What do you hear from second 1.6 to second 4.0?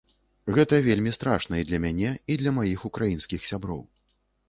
і для мяне, і для маіх украінскіх сяброў.